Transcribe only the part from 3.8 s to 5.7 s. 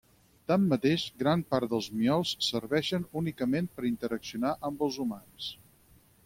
interaccionar amb els humans.